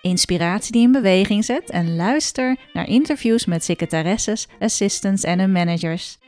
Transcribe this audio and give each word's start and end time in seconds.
inspiratie 0.00 0.72
die 0.72 0.82
in 0.82 0.92
beweging 0.92 1.44
zet 1.44 1.70
en 1.70 1.96
luister 1.96 2.56
naar 2.72 2.88
interviews 2.88 3.44
met 3.44 3.64
secretaresses, 3.64 4.48
assistants 4.58 5.22
en 5.22 5.38
hun 5.38 5.52
managers. 5.52 6.18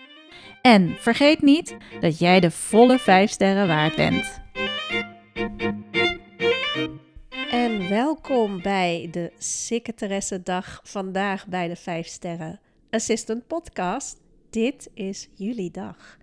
En 0.63 0.97
vergeet 0.99 1.43
niet 1.43 1.77
dat 2.01 2.19
jij 2.19 2.41
de 2.41 2.51
volle 2.51 2.99
5 2.99 3.31
sterren 3.31 3.67
waard 3.67 3.97
bent. 3.97 4.41
En 7.51 7.89
welkom 7.89 8.63
bij 8.63 9.09
de 9.11 9.33
Secretaressendag 9.39 10.81
vandaag 10.83 11.47
bij 11.47 11.69
de 11.69 11.77
5 11.77 12.07
sterren 12.07 12.61
Assistant 12.91 13.47
Podcast. 13.47 14.21
Dit 14.51 14.91
is 14.95 15.29
jullie 15.35 15.71
dag. 15.71 16.19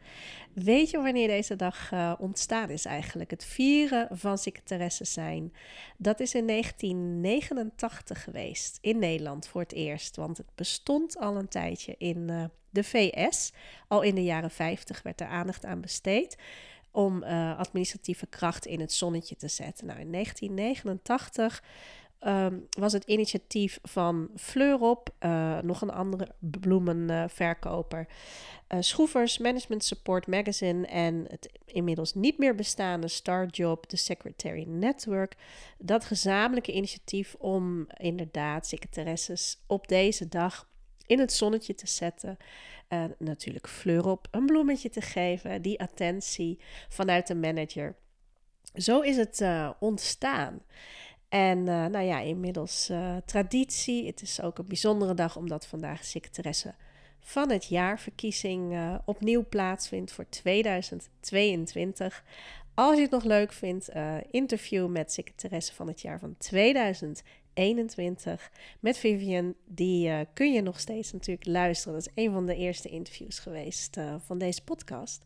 Weet 0.53 0.89
je 0.89 0.97
wanneer 0.97 1.28
deze 1.28 1.55
dag 1.55 1.92
uh, 1.92 2.14
ontstaan 2.17 2.69
is 2.69 2.86
eigenlijk? 2.86 3.31
Het 3.31 3.45
vieren 3.45 4.08
van 4.11 4.38
secretaresse 4.38 5.05
zijn. 5.05 5.53
Dat 5.97 6.19
is 6.19 6.33
in 6.33 6.47
1989 6.47 8.23
geweest 8.23 8.77
in 8.81 9.00
Nederland 9.00 9.47
voor 9.47 9.61
het 9.61 9.73
eerst. 9.73 10.16
Want 10.16 10.38
het 10.38 10.55
bestond 10.55 11.17
al 11.17 11.36
een 11.36 11.47
tijdje 11.47 11.95
in 11.97 12.17
uh, 12.17 12.44
de 12.70 12.83
VS. 12.83 13.53
Al 13.88 14.02
in 14.02 14.16
de 14.16 14.23
jaren 14.23 14.52
50 14.52 15.02
werd 15.02 15.22
er 15.22 15.27
aandacht 15.27 15.66
aan 15.66 15.81
besteed 15.81 16.38
om 16.92 17.23
uh, 17.23 17.58
administratieve 17.58 18.27
kracht 18.27 18.66
in 18.66 18.80
het 18.80 18.94
zonnetje 18.94 19.36
te 19.36 19.47
zetten. 19.47 19.88
Nou, 19.88 20.00
in 20.00 20.11
1989 20.11 21.64
um, 22.28 22.67
was 22.70 22.94
het 22.94 23.03
initiatief 23.03 23.80
van 23.84 24.30
Fleurop, 24.36 25.09
uh, 25.20 25.59
nog 25.59 25.81
een 25.81 25.92
andere 25.92 26.28
bloemenverkoper, 26.39 28.08
uh, 28.70 28.80
Schroevers, 28.81 29.38
Management 29.38 29.84
Support 29.84 30.28
Magazine 30.28 30.88
en 30.88 31.26
het 31.28 31.50
inmiddels 31.66 32.14
niet 32.14 32.38
meer 32.38 32.56
bestaande 32.56 33.08
Starjob, 33.08 33.89
de 33.89 33.98
Secretary 33.98 34.66
Network. 34.67 35.36
Dat 35.78 36.06
gezamenlijke 36.06 36.73
initiatief 36.73 37.36
om 37.36 37.88
inderdaad 37.98 38.67
secretaresses 38.67 39.64
op 39.67 39.88
deze 39.88 40.28
dag 40.28 40.70
in 41.06 41.20
het 41.20 41.33
zonnetje 41.33 41.76
te 41.76 41.88
zetten. 41.88 42.38
Uh, 42.89 43.04
natuurlijk 43.17 43.67
Fleurop 43.67 44.28
een 44.31 44.45
bloemetje 44.45 44.89
te 44.89 45.02
geven, 45.02 45.61
die 45.61 45.80
attentie 45.80 46.59
vanuit 46.89 47.28
de 47.28 47.36
manager. 47.36 47.95
Zo 48.73 49.00
is 49.00 49.17
het 49.17 49.44
ontstaan. 49.80 50.61
En 51.30 51.58
uh, 51.58 51.86
nou 51.86 52.06
ja, 52.06 52.20
inmiddels 52.20 52.90
uh, 52.90 53.16
traditie. 53.26 54.06
Het 54.06 54.22
is 54.22 54.42
ook 54.42 54.58
een 54.58 54.67
bijzondere 54.67 55.14
dag 55.14 55.36
omdat 55.36 55.66
vandaag 55.66 56.06
secretaresse 56.06 56.73
van 57.20 57.52
het 57.52 57.66
jaarverkiezing 57.66 58.73
uh, 58.73 58.95
opnieuw 59.06 59.45
plaatsvindt 59.50 60.12
voor 60.12 60.26
2022. 60.30 62.23
Als 62.73 62.95
je 62.95 63.02
het 63.02 63.12
nog 63.12 63.23
leuk 63.23 63.54
vindt, 63.54 63.89
interview 64.32 64.88
met 64.88 65.12
secretaresse 65.12 65.73
van 65.73 65.88
het 65.88 66.02
jaar 66.02 66.20
van 66.20 66.36
2021 66.38 68.52
met 68.80 68.98
Vivian. 68.98 69.56
Die 69.66 70.28
kun 70.34 70.54
je 70.54 70.62
nog 70.62 70.80
steeds 70.80 71.12
natuurlijk 71.12 71.45
luisteren. 71.45 71.94
Dat 71.94 72.08
is 72.08 72.23
een 72.23 72.32
van 72.32 72.45
de 72.45 72.56
eerste 72.56 72.89
interviews 72.89 73.39
geweest 73.39 73.98
van 74.26 74.38
deze 74.38 74.64
podcast. 74.64 75.23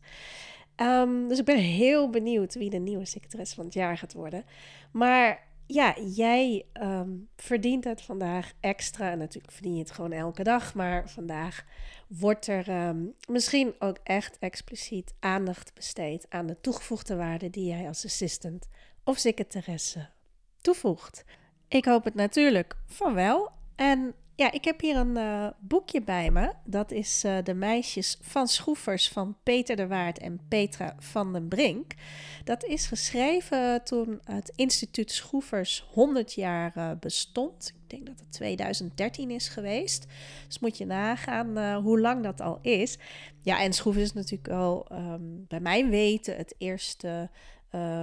Um, 0.76 1.28
dus 1.28 1.38
ik 1.38 1.44
ben 1.44 1.58
heel 1.58 2.10
benieuwd 2.10 2.54
wie 2.54 2.70
de 2.70 2.78
nieuwe 2.78 3.04
secretaresse 3.04 3.54
van 3.54 3.64
het 3.64 3.74
jaar 3.74 3.98
gaat 3.98 4.12
worden. 4.12 4.44
Maar 4.90 5.42
ja, 5.66 5.94
jij 6.00 6.66
um, 6.82 7.28
verdient 7.36 7.84
het 7.84 8.02
vandaag 8.02 8.52
extra. 8.60 9.10
En 9.10 9.18
natuurlijk 9.18 9.52
verdien 9.52 9.74
je 9.74 9.82
het 9.82 9.90
gewoon 9.90 10.12
elke 10.12 10.42
dag. 10.42 10.74
Maar 10.74 11.10
vandaag 11.10 11.64
wordt 12.08 12.46
er 12.46 12.86
um, 12.88 13.14
misschien 13.28 13.74
ook 13.78 13.98
echt 14.02 14.38
expliciet 14.38 15.14
aandacht 15.20 15.74
besteed 15.74 16.26
aan 16.28 16.46
de 16.46 16.60
toegevoegde 16.60 17.16
waarde 17.16 17.50
die 17.50 17.66
jij 17.66 17.86
als 17.86 18.04
assistant 18.04 18.68
of 19.04 19.18
secretaresse 19.18 20.08
toevoegt. 20.60 21.24
Ik 21.68 21.84
hoop 21.84 22.04
het 22.04 22.14
natuurlijk 22.14 22.76
van 22.86 23.14
wel. 23.14 23.50
En 23.76 24.14
ja, 24.36 24.52
ik 24.52 24.64
heb 24.64 24.80
hier 24.80 24.96
een 24.96 25.16
uh, 25.16 25.46
boekje 25.58 26.02
bij 26.02 26.30
me. 26.30 26.52
Dat 26.64 26.90
is 26.90 27.24
uh, 27.24 27.36
De 27.44 27.54
Meisjes 27.54 28.18
van 28.20 28.48
Schroefers 28.48 29.08
van 29.08 29.36
Peter 29.42 29.76
de 29.76 29.86
Waard 29.86 30.18
en 30.18 30.40
Petra 30.48 30.94
van 30.98 31.32
den 31.32 31.48
Brink. 31.48 31.92
Dat 32.44 32.64
is 32.64 32.86
geschreven 32.86 33.84
toen 33.84 34.20
het 34.24 34.52
instituut 34.54 35.10
Schroefers 35.10 35.86
100 35.92 36.32
jaar 36.32 36.72
uh, 36.76 36.90
bestond. 37.00 37.72
Ik 37.82 37.90
denk 37.90 38.06
dat 38.06 38.18
het 38.18 38.32
2013 38.32 39.30
is 39.30 39.48
geweest. 39.48 40.06
Dus 40.46 40.58
moet 40.58 40.78
je 40.78 40.86
nagaan 40.86 41.74
hoe 41.74 42.00
lang 42.00 42.22
dat 42.22 42.40
al 42.40 42.58
is. 42.62 42.98
Ja, 43.42 43.60
en 43.60 43.72
Schroefers 43.72 44.04
is 44.04 44.12
natuurlijk 44.12 44.48
al 44.48 44.86
um, 44.92 45.44
bij 45.48 45.60
mijn 45.60 45.90
weten 45.90 46.36
het 46.36 46.54
eerste 46.58 47.30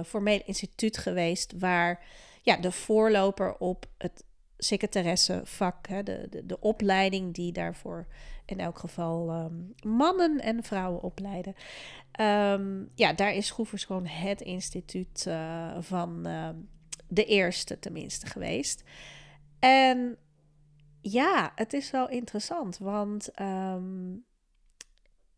formele 0.06 0.42
instituut 0.44 0.98
geweest 0.98 1.52
waar 1.58 2.04
ja, 2.42 2.56
de 2.56 2.72
voorloper 2.72 3.56
op 3.58 3.86
het 3.98 4.24
secretaressenvak, 4.64 5.88
hè, 5.88 6.02
de, 6.02 6.26
de, 6.30 6.46
de 6.46 6.60
opleiding 6.60 7.34
die 7.34 7.52
daarvoor 7.52 8.06
in 8.44 8.60
elk 8.60 8.78
geval 8.78 9.30
um, 9.30 9.74
mannen 9.86 10.40
en 10.40 10.62
vrouwen 10.62 11.02
opleiden. 11.02 11.54
Um, 12.20 12.90
ja, 12.94 13.12
daar 13.12 13.34
is 13.34 13.46
Schroevers 13.46 13.84
gewoon 13.84 14.06
het 14.06 14.40
instituut 14.40 15.24
uh, 15.28 15.76
van 15.80 16.26
uh, 16.26 16.48
de 17.08 17.24
eerste 17.24 17.78
tenminste 17.78 18.26
geweest. 18.26 18.84
En 19.58 20.16
ja, 21.00 21.52
het 21.54 21.72
is 21.72 21.90
wel 21.90 22.08
interessant, 22.08 22.78
want 22.78 23.30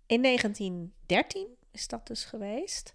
in 0.06 0.22
1913 0.22 1.46
is 1.70 1.88
dat 1.88 2.06
dus 2.06 2.24
geweest. 2.24 2.94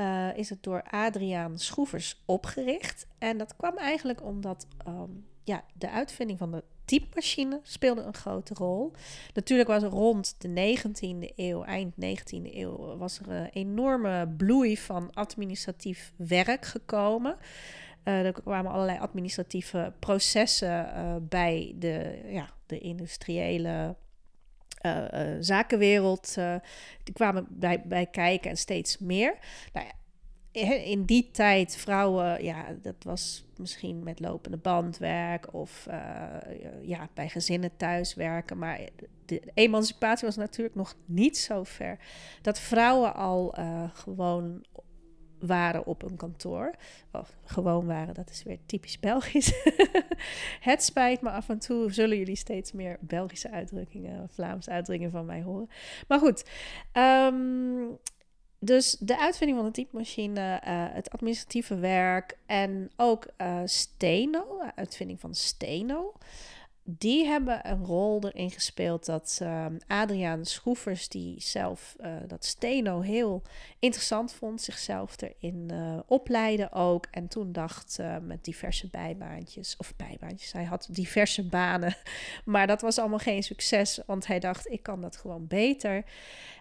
Uh, 0.00 0.36
is 0.36 0.50
het 0.50 0.62
door 0.62 0.82
Adriaan 0.82 1.58
Schroevers 1.58 2.22
opgericht. 2.24 3.06
En 3.18 3.38
dat 3.38 3.56
kwam 3.56 3.76
eigenlijk 3.76 4.24
omdat 4.24 4.66
um, 4.88 5.26
ja, 5.44 5.64
de 5.74 5.90
uitvinding 5.90 6.38
van 6.38 6.50
de 6.50 6.64
typemachine 6.84 7.60
speelde 7.62 8.02
een 8.02 8.14
grote 8.14 8.54
rol. 8.54 8.92
Natuurlijk 9.34 9.68
was 9.68 9.82
rond 9.82 10.34
de 10.38 10.76
19e 10.76 11.34
eeuw, 11.36 11.62
eind 11.62 11.94
19e 11.94 12.54
eeuw, 12.54 12.96
was 12.96 13.18
er 13.18 13.30
een 13.30 13.50
enorme 13.52 14.28
bloei 14.36 14.76
van 14.78 15.10
administratief 15.14 16.12
werk 16.16 16.64
gekomen. 16.64 17.36
Uh, 18.04 18.26
er 18.26 18.32
kwamen 18.32 18.72
allerlei 18.72 18.98
administratieve 18.98 19.92
processen 19.98 20.86
uh, 20.86 21.14
bij 21.20 21.74
de, 21.78 22.20
ja, 22.26 22.50
de 22.66 22.78
industriële 22.78 23.96
uh, 24.82 25.04
zakenwereld. 25.40 26.34
die 27.02 27.14
kwamen 27.14 27.46
bij, 27.48 27.82
bij 27.84 28.06
kijken 28.06 28.50
en 28.50 28.56
steeds 28.56 28.98
meer. 28.98 29.34
Nou 29.72 29.86
in 30.84 31.04
die 31.04 31.30
tijd, 31.30 31.76
vrouwen, 31.76 32.44
ja, 32.44 32.64
dat 32.82 32.94
was 33.04 33.44
misschien 33.56 34.02
met 34.02 34.20
lopende 34.20 34.56
bandwerk 34.56 35.54
of 35.54 35.86
ja, 36.82 37.08
bij 37.14 37.28
gezinnen 37.28 37.76
thuiswerken. 37.76 38.58
Maar 38.58 38.80
de 39.24 39.42
emancipatie 39.54 40.26
was 40.26 40.36
natuurlijk 40.36 40.74
nog 40.74 40.94
niet 41.04 41.38
zo 41.38 41.64
ver 41.64 41.98
dat 42.42 42.58
vrouwen 42.60 43.14
al 43.14 43.58
uh, 43.58 43.84
gewoon 43.92 44.64
waren 45.42 45.86
op 45.86 46.02
een 46.02 46.16
kantoor. 46.16 46.70
Of 47.12 47.36
gewoon 47.44 47.86
waren, 47.86 48.14
dat 48.14 48.30
is 48.30 48.42
weer 48.42 48.58
typisch 48.66 49.00
Belgisch. 49.00 49.52
het 50.60 50.82
spijt 50.82 51.20
me, 51.20 51.30
af 51.30 51.48
en 51.48 51.58
toe 51.58 51.92
zullen 51.92 52.18
jullie 52.18 52.36
steeds 52.36 52.72
meer 52.72 52.96
Belgische 53.00 53.50
uitdrukkingen, 53.50 54.28
Vlaamse 54.28 54.70
uitdrukkingen 54.70 55.12
van 55.12 55.26
mij 55.26 55.42
horen. 55.42 55.68
Maar 56.08 56.18
goed, 56.18 56.44
um, 56.92 57.98
dus 58.58 58.96
de 59.00 59.18
uitvinding 59.18 59.58
van 59.58 59.66
de 59.66 59.74
typemachine, 59.74 60.60
uh, 60.66 60.84
het 60.94 61.10
administratieve 61.10 61.76
werk 61.76 62.38
en 62.46 62.90
ook 62.96 63.26
uh, 63.40 63.60
Steno, 63.64 64.60
uitvinding 64.74 65.20
van 65.20 65.34
Steno. 65.34 66.12
Die 66.84 67.26
hebben 67.26 67.68
een 67.70 67.84
rol 67.84 68.24
erin 68.26 68.50
gespeeld 68.50 69.06
dat 69.06 69.38
uh, 69.42 69.66
Adriaan 69.86 70.44
Schroevers, 70.44 71.08
die 71.08 71.40
zelf 71.40 71.96
uh, 72.00 72.16
dat 72.26 72.44
steno 72.44 73.00
heel 73.00 73.42
interessant 73.78 74.32
vond, 74.32 74.60
zichzelf 74.60 75.16
erin 75.20 75.68
uh, 75.72 75.98
opleiden 76.06 76.72
ook. 76.72 77.06
En 77.10 77.28
toen 77.28 77.52
dacht 77.52 77.98
met 78.22 78.44
diverse 78.44 78.88
bijbaantjes, 78.88 79.76
of 79.76 79.96
bijbaantjes, 79.96 80.52
hij 80.52 80.64
had 80.64 80.88
diverse 80.90 81.48
banen, 81.48 81.96
maar 82.44 82.66
dat 82.66 82.80
was 82.80 82.98
allemaal 82.98 83.18
geen 83.18 83.42
succes, 83.42 84.00
want 84.06 84.26
hij 84.26 84.38
dacht, 84.38 84.70
ik 84.70 84.82
kan 84.82 85.00
dat 85.00 85.16
gewoon 85.16 85.46
beter. 85.46 86.04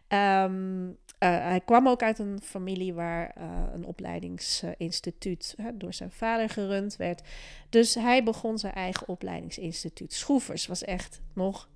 Uh, 0.09 0.89
hij 1.25 1.61
kwam 1.65 1.87
ook 1.87 2.03
uit 2.03 2.19
een 2.19 2.39
familie 2.43 2.93
waar 2.93 3.35
uh, 3.37 3.43
een 3.73 3.85
opleidingsinstituut 3.85 5.55
door 5.73 5.93
zijn 5.93 6.11
vader 6.11 6.49
gerund 6.49 6.95
werd. 6.95 7.21
Dus 7.69 7.95
hij 7.95 8.23
begon 8.23 8.57
zijn 8.57 8.73
eigen 8.73 9.07
opleidingsinstituut. 9.07 10.13
Schroevers 10.13 10.67
was 10.67 10.83
echt 10.83 11.21
nog 11.33 11.69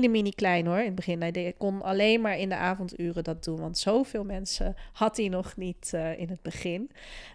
mini 0.00 0.30
klein 0.30 0.66
hoor 0.66 0.78
in 0.78 0.84
het 0.84 0.94
begin. 0.94 1.20
Hij 1.22 1.54
kon 1.58 1.82
alleen 1.82 2.20
maar 2.20 2.38
in 2.38 2.48
de 2.48 2.54
avonduren 2.54 3.24
dat 3.24 3.44
doen, 3.44 3.60
want 3.60 3.78
zoveel 3.78 4.24
mensen 4.24 4.76
had 4.92 5.16
hij 5.16 5.28
nog 5.28 5.56
niet 5.56 5.92
uh, 5.94 6.18
in 6.18 6.28
het 6.28 6.42
begin. 6.42 6.90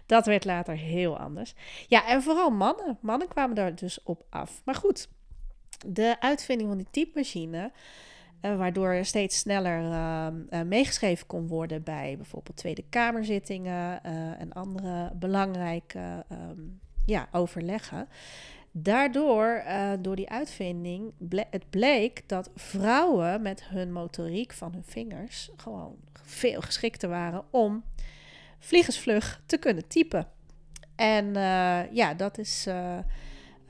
Dat 0.06 0.26
werd 0.26 0.44
later 0.44 0.76
heel 0.76 1.18
anders. 1.18 1.54
Ja, 1.88 2.06
en 2.06 2.22
vooral 2.22 2.50
mannen. 2.50 2.98
Mannen 3.00 3.28
kwamen 3.28 3.56
daar 3.56 3.74
dus 3.74 4.02
op 4.02 4.24
af. 4.30 4.62
Maar 4.64 4.74
goed, 4.74 5.08
de 5.86 6.16
uitvinding 6.20 6.68
van 6.68 6.78
die 6.78 6.90
typemachine 6.90 7.72
waardoor 8.40 8.88
er 8.88 9.04
steeds 9.04 9.38
sneller 9.38 9.80
uh, 9.80 10.26
uh, 10.50 10.62
meegeschreven 10.62 11.26
kon 11.26 11.46
worden 11.46 11.82
bij 11.82 12.14
bijvoorbeeld 12.16 12.56
Tweede 12.56 12.84
Kamerzittingen 12.88 14.02
en 14.38 14.52
andere 14.52 15.12
belangrijke 15.14 16.24
um, 16.32 16.80
ja, 17.06 17.28
overleggen. 17.32 18.08
Daardoor, 18.72 19.62
door 20.00 20.16
die 20.16 20.30
uitvinding, 20.30 21.12
het 21.50 21.70
bleek 21.70 22.28
dat 22.28 22.50
vrouwen 22.54 23.42
met 23.42 23.64
hun 23.64 23.92
motoriek 23.92 24.52
van 24.52 24.72
hun 24.72 24.84
vingers 24.84 25.50
gewoon 25.56 25.96
veel 26.12 26.60
geschikter 26.60 27.08
waren 27.08 27.44
om 27.50 27.84
vliegensvlug 28.58 29.42
te 29.46 29.56
kunnen 29.56 29.88
typen. 29.88 30.26
En 30.96 31.32
ja, 31.92 32.14
dat, 32.16 32.38
is, 32.38 32.66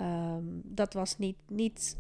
um, 0.01 0.63
dat 0.65 0.93
was 0.93 1.19
niet, 1.19 1.37
niet 1.47 1.97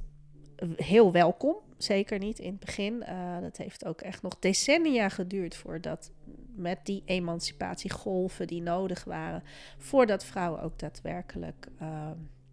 heel 0.76 1.12
welkom 1.12 1.56
zeker 1.76 2.18
niet 2.18 2.38
in 2.38 2.50
het 2.50 2.60
begin. 2.60 3.04
Uh, 3.08 3.40
dat 3.40 3.56
heeft 3.56 3.84
ook 3.84 4.00
echt 4.00 4.22
nog 4.22 4.38
decennia 4.38 5.08
geduurd 5.08 5.56
voordat 5.56 6.10
met 6.54 6.78
die 6.82 7.02
emancipatiegolven 7.04 8.46
die 8.46 8.62
nodig 8.62 9.04
waren, 9.04 9.42
voordat 9.78 10.24
vrouwen 10.24 10.62
ook 10.62 10.78
daadwerkelijk 10.78 11.66
uh, 11.82 12.10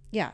ja, 0.09 0.33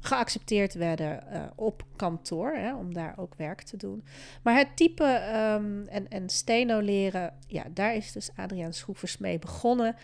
geaccepteerd 0.00 0.74
werden 0.74 1.24
uh, 1.32 1.42
op 1.54 1.84
kantoor, 1.96 2.52
hè, 2.52 2.74
om 2.74 2.94
daar 2.94 3.18
ook 3.18 3.34
werk 3.34 3.62
te 3.62 3.76
doen. 3.76 4.04
Maar 4.42 4.56
het 4.56 4.76
type 4.76 5.04
um, 5.04 5.86
en, 5.86 6.08
en 6.08 6.28
steno 6.28 6.80
leren, 6.80 7.34
ja, 7.46 7.64
daar 7.70 7.94
is 7.94 8.12
dus 8.12 8.30
Adriaan 8.36 8.72
Schroevers 8.72 9.18
mee 9.18 9.38
begonnen. 9.38 9.96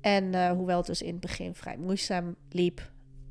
En 0.00 0.24
uh, 0.24 0.50
hoewel 0.50 0.76
het 0.76 0.86
dus 0.86 1.02
in 1.02 1.12
het 1.12 1.20
begin 1.20 1.54
vrij 1.54 1.76
moeizaam 1.76 2.36
liep, 2.50 2.90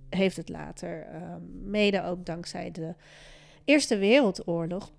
heeft 0.10 0.38
het 0.38 0.50
later, 0.50 1.16
um, 1.16 1.70
mede 1.70 2.04
ook 2.04 2.26
dankzij 2.26 2.72
de 2.72 2.96
Eerste 3.66 3.98
Wereldoorlog 3.98 4.92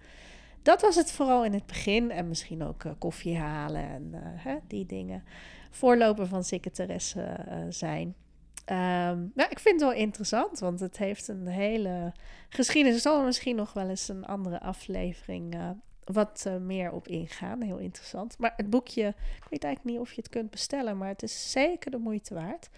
Dat 0.66 0.80
was 0.82 0.96
het 0.96 1.12
vooral 1.12 1.44
in 1.44 1.52
het 1.52 1.66
begin 1.66 2.10
en 2.10 2.28
misschien 2.28 2.62
ook 2.62 2.84
uh, 2.84 2.92
koffie 2.98 3.36
halen 3.36 3.88
en 3.88 4.10
uh, 4.14 4.20
hè, 4.22 4.56
die 4.66 4.86
dingen 4.86 5.24
voorloper 5.70 6.26
van 6.26 6.44
secretaresse 6.44 7.36
uh, 7.48 7.56
zijn. 7.68 8.06
Um, 8.06 9.32
nou, 9.34 9.50
ik 9.50 9.58
vind 9.58 9.80
het 9.80 9.90
wel 9.90 9.92
interessant, 9.92 10.58
want 10.58 10.80
het 10.80 10.96
heeft 10.96 11.28
een 11.28 11.46
hele 11.46 12.12
geschiedenis. 12.48 12.96
Er 12.96 13.10
zal 13.10 13.24
misschien 13.24 13.56
nog 13.56 13.72
wel 13.72 13.88
eens 13.88 14.08
een 14.08 14.24
andere 14.24 14.60
aflevering 14.60 15.74
wat 16.04 16.50
meer 16.60 16.92
op 16.92 17.08
ingaan. 17.08 17.62
Heel 17.62 17.78
interessant. 17.78 18.38
Maar 18.38 18.52
het 18.56 18.70
boekje, 18.70 19.06
ik 19.36 19.46
weet 19.50 19.64
eigenlijk 19.64 19.84
niet 19.84 20.06
of 20.06 20.12
je 20.12 20.20
het 20.20 20.30
kunt 20.30 20.50
bestellen, 20.50 20.96
maar 20.96 21.08
het 21.08 21.22
is 21.22 21.50
zeker 21.50 21.90
de 21.90 21.98
moeite 21.98 22.34
waard. 22.34 22.68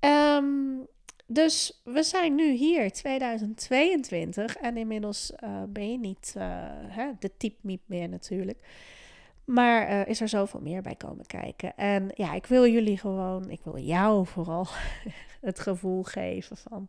Um, 0.00 0.86
dus 1.32 1.80
we 1.84 2.02
zijn 2.02 2.34
nu 2.34 2.52
hier, 2.52 2.92
2022, 2.92 4.56
en 4.56 4.76
inmiddels 4.76 5.32
uh, 5.44 5.62
ben 5.68 5.90
je 5.90 5.98
niet 5.98 6.34
hè, 6.88 7.10
de 7.18 7.36
type 7.36 7.78
meer 7.86 8.08
natuurlijk. 8.08 8.58
Maar 9.44 9.90
uh, 9.90 10.06
is 10.06 10.20
er 10.20 10.28
zoveel 10.28 10.60
meer 10.60 10.82
bij 10.82 10.94
komen 10.94 11.26
kijken. 11.26 11.76
En 11.76 12.10
ja, 12.14 12.34
ik 12.34 12.46
wil 12.46 12.66
jullie 12.66 12.98
gewoon, 12.98 13.50
ik 13.50 13.60
wil 13.64 13.78
jou 13.78 14.26
vooral 14.26 14.66
het 15.40 15.60
gevoel 15.60 16.02
geven 16.02 16.56
van 16.56 16.88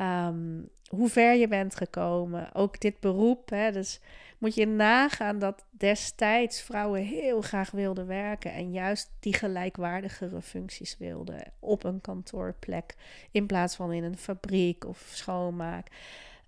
um, 0.00 0.68
hoe 0.88 1.08
ver 1.08 1.34
je 1.34 1.48
bent 1.48 1.76
gekomen. 1.76 2.54
Ook 2.54 2.80
dit 2.80 3.00
beroep. 3.00 3.50
Hè, 3.50 3.72
dus 3.72 4.00
moet 4.42 4.54
je 4.54 4.66
nagaan 4.66 5.38
dat 5.38 5.64
destijds 5.70 6.60
vrouwen 6.60 7.02
heel 7.02 7.40
graag 7.40 7.70
wilden 7.70 8.06
werken. 8.06 8.52
En 8.52 8.72
juist 8.72 9.10
die 9.20 9.32
gelijkwaardigere 9.32 10.42
functies 10.42 10.98
wilden 10.98 11.52
op 11.58 11.84
een 11.84 12.00
kantoorplek. 12.00 12.94
In 13.30 13.46
plaats 13.46 13.76
van 13.76 13.92
in 13.92 14.04
een 14.04 14.16
fabriek 14.16 14.86
of 14.86 15.10
schoonmaak. 15.12 15.86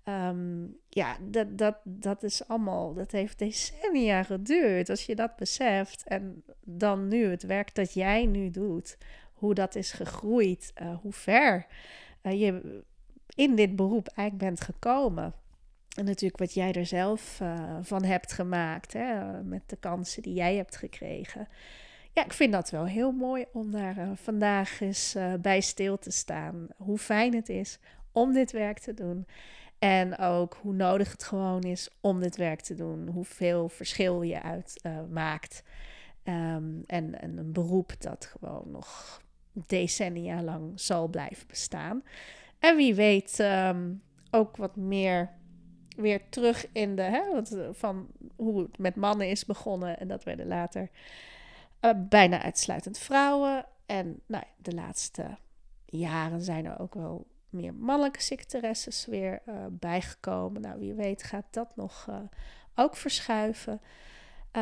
Um, 0.03 0.77
ja, 0.89 1.17
dat, 1.21 1.57
dat, 1.57 1.75
dat 1.83 2.23
is 2.23 2.47
allemaal, 2.47 2.93
dat 2.93 3.11
heeft 3.11 3.39
decennia 3.39 4.23
geduurd. 4.23 4.89
Als 4.89 5.05
je 5.05 5.15
dat 5.15 5.35
beseft 5.35 6.03
en 6.03 6.43
dan 6.63 7.07
nu 7.07 7.29
het 7.29 7.43
werk 7.43 7.75
dat 7.75 7.93
jij 7.93 8.25
nu 8.25 8.49
doet, 8.49 8.97
hoe 9.33 9.53
dat 9.53 9.75
is 9.75 9.91
gegroeid, 9.91 10.73
uh, 10.81 10.95
hoe 11.01 11.13
ver 11.13 11.65
uh, 12.21 12.39
je 12.41 12.81
in 13.35 13.55
dit 13.55 13.75
beroep 13.75 14.07
eigenlijk 14.07 14.49
bent 14.49 14.61
gekomen. 14.61 15.33
En 15.95 16.05
natuurlijk 16.05 16.39
wat 16.39 16.53
jij 16.53 16.73
er 16.73 16.85
zelf 16.85 17.39
uh, 17.41 17.77
van 17.81 18.03
hebt 18.03 18.33
gemaakt, 18.33 18.93
hè, 18.93 19.43
met 19.43 19.61
de 19.65 19.75
kansen 19.75 20.21
die 20.21 20.33
jij 20.33 20.55
hebt 20.55 20.75
gekregen. 20.75 21.47
Ja, 22.11 22.25
ik 22.25 22.33
vind 22.33 22.51
dat 22.51 22.69
wel 22.69 22.85
heel 22.85 23.11
mooi 23.11 23.45
om 23.53 23.71
daar 23.71 24.07
vandaag 24.15 24.81
eens 24.81 25.15
bij 25.41 25.61
stil 25.61 25.97
te 25.97 26.11
staan. 26.11 26.67
Hoe 26.77 26.97
fijn 26.97 27.35
het 27.35 27.49
is 27.49 27.79
om 28.11 28.33
dit 28.33 28.51
werk 28.51 28.79
te 28.79 28.93
doen. 28.93 29.25
En 29.79 30.17
ook 30.17 30.57
hoe 30.61 30.73
nodig 30.73 31.11
het 31.11 31.23
gewoon 31.23 31.61
is 31.61 31.89
om 32.01 32.19
dit 32.19 32.37
werk 32.37 32.61
te 32.61 32.75
doen. 32.75 33.07
Hoeveel 33.07 33.69
verschil 33.69 34.21
je 34.21 34.41
uitmaakt. 34.41 35.63
Uh, 36.23 36.53
um, 36.53 36.83
en, 36.85 37.21
en 37.21 37.37
een 37.37 37.51
beroep 37.51 38.01
dat 38.01 38.25
gewoon 38.25 38.71
nog 38.71 39.21
decennia 39.53 40.43
lang 40.43 40.79
zal 40.79 41.07
blijven 41.07 41.47
bestaan. 41.47 42.03
En 42.59 42.75
wie 42.75 42.95
weet 42.95 43.39
um, 43.39 44.01
ook 44.31 44.57
wat 44.57 44.75
meer 44.75 45.29
weer 45.95 46.29
terug 46.29 46.67
in 46.71 46.95
de... 46.95 47.01
Hè, 47.01 47.23
van 47.73 48.07
hoe 48.35 48.61
het 48.61 48.77
met 48.77 48.95
mannen 48.95 49.29
is 49.29 49.45
begonnen. 49.45 49.99
En 49.99 50.07
dat 50.07 50.23
werden 50.23 50.47
later 50.47 50.89
uh, 51.81 51.91
bijna 51.95 52.41
uitsluitend 52.41 52.97
vrouwen. 52.97 53.65
En 53.85 54.21
nou, 54.25 54.43
de 54.57 54.73
laatste 54.73 55.37
jaren 55.85 56.41
zijn 56.41 56.65
er 56.65 56.79
ook 56.79 56.93
wel 56.93 57.27
meer 57.49 57.73
mannelijke 57.73 58.21
secretaresses 58.21 59.05
weer 59.05 59.41
uh, 59.45 59.55
bijgekomen. 59.69 60.61
Nou, 60.61 60.79
wie 60.79 60.93
weet 60.93 61.23
gaat 61.23 61.45
dat 61.49 61.75
nog 61.75 62.09
ook 62.75 62.95
verschuiven. 62.95 63.81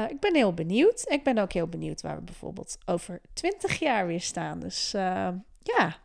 Ik 0.07 0.19
ben 0.19 0.35
heel 0.35 0.53
benieuwd. 0.53 1.05
Ik 1.09 1.23
ben 1.23 1.37
ook 1.37 1.51
heel 1.51 1.67
benieuwd 1.67 2.01
waar 2.01 2.15
we 2.15 2.21
bijvoorbeeld 2.21 2.77
over 2.85 3.21
20 3.33 3.79
jaar 3.79 4.07
weer 4.07 4.21
staan. 4.21 4.59
Dus 4.59 4.91
ja, 5.59 5.97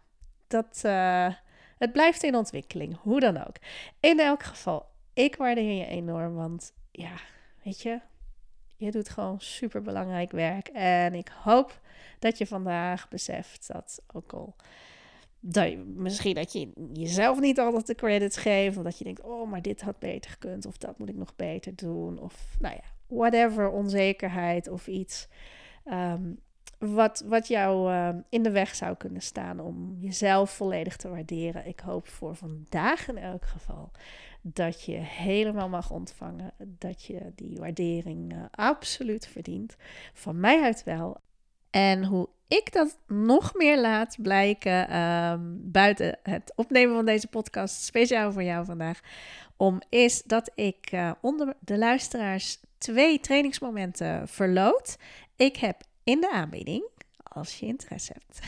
dat, 0.47 0.81
het 1.79 1.93
blijft 1.93 2.23
in 2.23 2.35
ontwikkeling, 2.37 2.97
hoe 3.01 3.21
dan 3.21 3.47
ook. 3.47 3.57
In 4.01 4.21
elk 4.21 4.43
geval, 4.43 4.87
ik 5.19 5.37
waardeer 5.37 5.79
je 5.79 5.87
enorm, 5.87 6.35
want 6.35 6.73
ja, 6.91 7.13
weet 7.63 7.83
je, 7.83 8.01
je 8.77 8.91
doet 8.91 9.09
gewoon 9.09 9.41
super 9.41 9.83
belangrijk 9.83 10.33
werk. 10.33 10.69
En 10.69 11.15
ik 11.15 11.29
hoop 11.43 11.81
dat 12.19 12.39
je 12.39 12.47
vandaag 12.47 13.09
beseft 13.09 13.69
dat 13.73 14.03
ook 14.13 14.33
al 14.33 14.57
dat 15.41 15.71
je, 15.71 15.77
misschien 15.77 16.35
dat 16.35 16.53
je 16.53 16.73
jezelf 16.93 17.41
niet 17.41 17.59
altijd 17.59 17.87
de 17.87 17.95
credits 17.95 18.37
geeft. 18.37 18.77
Of 18.77 18.83
dat 18.83 18.99
je 18.99 19.05
denkt, 19.05 19.21
oh, 19.21 19.51
maar 19.51 19.63
dit 19.63 19.81
had 19.81 19.99
beter 19.99 20.31
gekund. 20.31 20.67
Of 20.67 20.77
dat 20.77 20.99
moet 20.99 21.09
ik 21.09 21.17
nog 21.17 21.37
beter 21.37 21.77
doen. 21.77 22.19
Of 22.19 22.57
nou 22.59 22.75
ja, 22.75 22.89
whatever, 23.07 23.71
onzekerheid 23.71 24.69
of 24.69 24.87
iets. 24.87 25.29
Um, 25.85 26.41
wat, 26.79 27.25
wat 27.27 27.49
jou 27.49 27.93
uh, 27.93 28.09
in 28.29 28.43
de 28.43 28.51
weg 28.51 28.75
zou 28.75 28.97
kunnen 28.97 29.23
staan 29.23 29.61
om 29.61 29.97
jezelf 30.01 30.51
volledig 30.51 30.97
te 30.97 31.09
waarderen. 31.09 31.67
Ik 31.67 31.81
hoop 31.81 32.09
voor 32.09 32.35
vandaag 32.35 33.09
in 33.09 33.19
elk 33.19 33.45
geval 33.45 33.91
dat 34.41 34.85
je 34.85 34.97
helemaal 34.97 35.69
mag 35.69 35.91
ontvangen. 35.91 36.53
Dat 36.59 37.03
je 37.03 37.33
die 37.35 37.59
waardering 37.59 38.33
uh, 38.33 38.39
absoluut 38.51 39.27
verdient. 39.27 39.77
Van 40.13 40.41
mij 40.41 40.63
uit 40.63 40.85
wel. 40.85 41.21
En 41.71 42.05
hoe 42.05 42.29
ik 42.49 42.73
dat 42.73 42.99
nog 43.07 43.55
meer 43.55 43.81
laat 43.81 44.17
blijken 44.23 44.89
ehm, 44.89 45.41
buiten 45.57 46.19
het 46.23 46.53
opnemen 46.55 46.95
van 46.95 47.05
deze 47.05 47.27
podcast, 47.27 47.83
speciaal 47.83 48.33
voor 48.33 48.43
jou 48.43 48.65
vandaag, 48.65 49.01
om 49.57 49.81
is 49.89 50.23
dat 50.23 50.51
ik 50.55 50.93
uh, 50.93 51.11
onder 51.21 51.55
de 51.61 51.79
luisteraars 51.79 52.61
twee 52.79 53.21
trainingsmomenten 53.21 54.29
verloot. 54.29 54.97
Ik 55.37 55.57
heb 55.57 55.83
in 56.09 56.21
de 56.21 56.31
aanbieding, 56.31 56.89
als 57.23 57.59
je 57.59 57.67
interesse 57.67 58.13
hebt, 58.13 58.41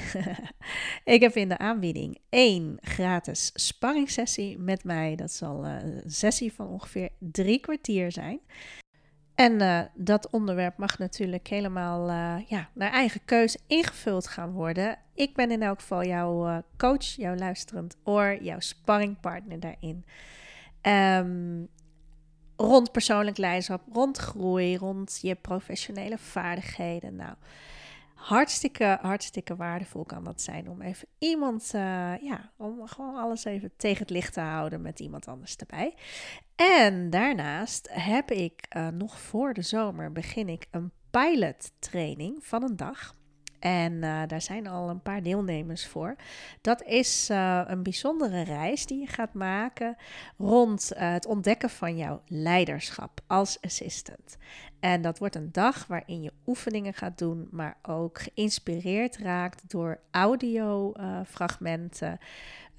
ik 1.14 1.20
heb 1.20 1.34
in 1.34 1.48
de 1.48 1.58
aanbieding 1.58 2.18
één 2.28 2.78
gratis 2.80 3.50
sparringssessie 3.54 4.58
met 4.58 4.84
mij. 4.84 5.16
Dat 5.16 5.32
zal 5.32 5.66
uh, 5.66 5.76
een 5.82 6.10
sessie 6.10 6.52
van 6.52 6.68
ongeveer 6.68 7.08
drie 7.18 7.60
kwartier 7.60 8.12
zijn. 8.12 8.40
En 9.34 9.60
uh, 9.60 9.80
dat 9.94 10.30
onderwerp 10.30 10.76
mag 10.76 10.98
natuurlijk 10.98 11.48
helemaal 11.48 12.08
uh, 12.08 12.48
ja, 12.48 12.68
naar 12.74 12.92
eigen 12.92 13.24
keuze 13.24 13.58
ingevuld 13.66 14.26
gaan 14.26 14.52
worden. 14.52 14.98
Ik 15.14 15.34
ben 15.34 15.50
in 15.50 15.62
elk 15.62 15.80
geval 15.80 16.04
jouw 16.04 16.62
coach, 16.76 17.04
jouw 17.04 17.34
luisterend 17.34 17.96
oor, 18.04 18.42
jouw 18.42 18.60
sparringpartner 18.60 19.60
daarin. 19.60 20.04
Um, 21.26 21.68
rond 22.60 22.92
persoonlijk 22.92 23.38
leiderschap, 23.38 23.82
rond 23.92 24.16
groei, 24.16 24.76
rond 24.76 25.18
je 25.22 25.34
professionele 25.34 26.18
vaardigheden. 26.18 27.16
Nou, 27.16 27.34
hartstikke, 28.14 28.98
hartstikke 29.02 29.56
waardevol 29.56 30.04
kan 30.04 30.24
dat 30.24 30.40
zijn 30.40 30.70
om 30.70 30.82
even 30.82 31.08
iemand, 31.18 31.70
uh, 31.74 31.80
ja, 32.22 32.52
om 32.56 32.86
gewoon 32.86 33.16
alles 33.16 33.44
even 33.44 33.70
tegen 33.76 33.98
het 33.98 34.10
licht 34.10 34.32
te 34.32 34.40
houden 34.40 34.82
met 34.82 35.00
iemand 35.00 35.28
anders 35.28 35.56
erbij. 35.56 35.94
En 36.56 37.10
daarnaast 37.10 37.88
heb 37.90 38.30
ik 38.30 38.66
uh, 38.76 38.88
nog 38.88 39.20
voor 39.20 39.54
de 39.54 39.62
zomer 39.62 40.12
begin 40.12 40.48
ik 40.48 40.66
een 40.70 40.90
pilot 41.10 41.72
training 41.78 42.44
van 42.44 42.62
een 42.62 42.76
dag. 42.76 43.14
En 43.60 43.92
uh, 43.92 44.22
daar 44.26 44.42
zijn 44.42 44.66
al 44.66 44.88
een 44.88 45.02
paar 45.02 45.22
deelnemers 45.22 45.86
voor. 45.86 46.16
Dat 46.60 46.82
is 46.82 47.28
uh, 47.30 47.62
een 47.66 47.82
bijzondere 47.82 48.42
reis 48.42 48.86
die 48.86 49.00
je 49.00 49.06
gaat 49.06 49.34
maken 49.34 49.96
rond 50.38 50.90
uh, 50.92 51.12
het 51.12 51.26
ontdekken 51.26 51.70
van 51.70 51.96
jouw 51.96 52.22
leiderschap 52.26 53.20
als 53.26 53.60
assistant. 53.60 54.36
En 54.80 55.02
dat 55.02 55.18
wordt 55.18 55.34
een 55.34 55.52
dag 55.52 55.86
waarin 55.86 56.22
je 56.22 56.32
oefeningen 56.46 56.94
gaat 56.94 57.18
doen, 57.18 57.48
maar 57.50 57.76
ook 57.82 58.20
geïnspireerd 58.20 59.16
raakt 59.16 59.70
door 59.70 60.00
audiofragmenten. 60.10 62.18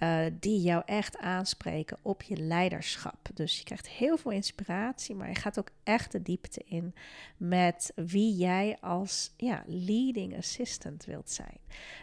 Uh, 0.03 0.25
die 0.39 0.61
jou 0.61 0.83
echt 0.85 1.17
aanspreken 1.17 1.97
op 2.01 2.21
je 2.21 2.37
leiderschap. 2.37 3.29
Dus 3.33 3.57
je 3.57 3.63
krijgt 3.63 3.87
heel 3.87 4.17
veel 4.17 4.31
inspiratie, 4.31 5.15
maar 5.15 5.27
je 5.27 5.35
gaat 5.35 5.59
ook 5.59 5.69
echt 5.83 6.11
de 6.11 6.21
diepte 6.21 6.61
in 6.65 6.93
met 7.37 7.91
wie 7.95 8.35
jij 8.35 8.77
als 8.79 9.33
ja, 9.37 9.63
leading 9.67 10.37
assistant 10.37 11.05
wilt 11.05 11.29
zijn. 11.29 11.57